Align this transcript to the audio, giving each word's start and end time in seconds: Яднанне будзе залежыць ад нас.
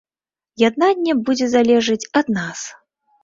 Яднанне 0.61 1.13
будзе 1.27 1.49
залежыць 1.55 2.09
ад 2.21 2.33
нас. 2.39 2.59